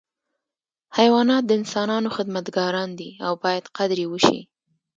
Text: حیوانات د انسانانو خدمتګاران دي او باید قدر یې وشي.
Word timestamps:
حیوانات 0.97 1.43
د 1.47 1.51
انسانانو 1.59 2.13
خدمتګاران 2.15 2.89
دي 2.99 3.09
او 3.25 3.33
باید 3.43 3.71
قدر 3.77 3.97
یې 4.03 4.07
وشي. 4.09 4.39